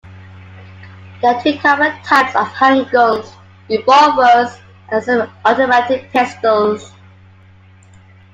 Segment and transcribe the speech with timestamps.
[1.21, 3.31] There are two common types of handguns:
[3.69, 4.57] revolvers
[4.89, 6.91] and semi-automatic pistols.